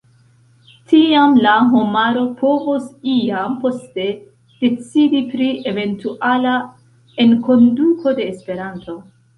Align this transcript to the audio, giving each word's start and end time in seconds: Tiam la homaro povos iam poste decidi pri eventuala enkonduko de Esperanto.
Tiam 0.93 1.35
la 1.43 1.51
homaro 1.73 2.23
povos 2.39 2.87
iam 3.17 3.59
poste 3.67 4.09
decidi 4.65 5.23
pri 5.35 5.53
eventuala 5.75 6.59
enkonduko 7.29 8.19
de 8.23 8.29
Esperanto. 8.35 9.01